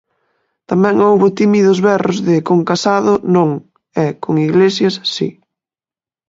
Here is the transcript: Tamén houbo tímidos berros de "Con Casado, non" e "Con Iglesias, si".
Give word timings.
Tamén 0.69 0.95
houbo 1.05 1.35
tímidos 1.39 1.79
berros 1.87 2.17
de 2.27 2.35
"Con 2.47 2.59
Casado, 2.69 3.13
non" 3.35 3.49
e 4.03 4.05
"Con 4.23 4.33
Iglesias, 4.47 4.95
si". 5.13 5.29